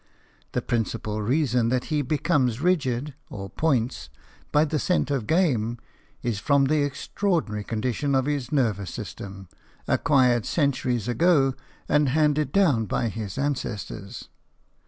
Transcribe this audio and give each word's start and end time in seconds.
The 0.53 0.63
principal 0.63 1.21
reason 1.21 1.69
that 1.69 1.83
he 1.93 2.01
becomes 2.01 2.59
rigid, 2.59 3.13
or 3.29 3.51
points, 3.51 4.09
by 4.51 4.65
the 4.65 4.79
scent 4.79 5.11
of 5.11 5.27
game, 5.27 5.77
is 6.23 6.39
from 6.39 6.65
the 6.65 6.81
extraordinary 6.81 7.63
condition 7.63 8.15
of 8.15 8.25
his 8.25 8.51
nervous 8.51 8.89
system, 8.91 9.47
acquired 9.87 10.47
centuries 10.47 11.07
ago 11.07 11.53
and 11.87 12.09
handed 12.09 12.51
down 12.51 12.87
by 12.87 13.09
his 13.09 13.37
ancestors. 13.37 14.29